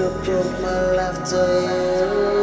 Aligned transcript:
you 0.00 0.08
broke 0.24 0.60
my 0.62 0.92
love 0.92 1.28
you. 1.28 2.39